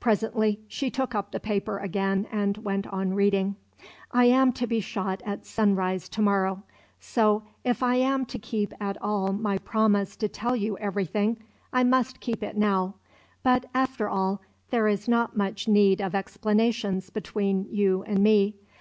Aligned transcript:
Presently 0.00 0.58
she 0.66 0.90
took 0.90 1.14
up 1.14 1.30
the 1.30 1.38
paper 1.38 1.78
again 1.78 2.26
and 2.32 2.58
went 2.58 2.84
on 2.88 3.14
reading: 3.14 3.54
"I 4.10 4.24
am 4.24 4.52
to 4.54 4.66
be 4.66 4.80
shot 4.80 5.22
at 5.24 5.46
sunrise 5.46 6.08
to 6.08 6.20
morrow. 6.20 6.64
So 6.98 7.44
if 7.62 7.80
I 7.80 7.94
am 7.94 8.26
to 8.26 8.40
keep 8.40 8.74
at 8.80 9.00
all 9.00 9.32
my 9.32 9.56
promise 9.58 10.16
to 10.16 10.26
tell 10.28 10.56
you 10.56 10.76
everything, 10.78 11.36
I 11.72 11.84
must 11.84 12.18
keep 12.18 12.42
it 12.42 12.56
now. 12.56 12.94
But, 13.44 13.66
after 13.72 14.08
all, 14.08 14.42
there 14.70 14.88
is 14.88 15.06
not 15.06 15.36
much 15.36 15.68
need 15.68 16.00
of 16.00 16.12
explanations 16.12 17.08
between 17.08 17.66
you 17.70 18.02
and 18.02 18.18
me. 18.18 18.56